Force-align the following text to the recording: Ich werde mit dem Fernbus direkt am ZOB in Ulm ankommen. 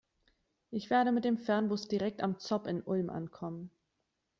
Ich 0.71 0.89
werde 0.89 1.11
mit 1.11 1.25
dem 1.25 1.37
Fernbus 1.37 1.87
direkt 1.87 2.23
am 2.23 2.39
ZOB 2.39 2.65
in 2.65 2.81
Ulm 2.81 3.11
ankommen. 3.11 3.69